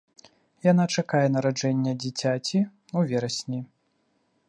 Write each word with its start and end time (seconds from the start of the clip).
Яна 0.71 0.85
чакае 1.01 1.21
нараджэння 1.35 1.93
дзіцяці 2.01 2.59
ў 2.61 2.99
верасні. 3.13 3.59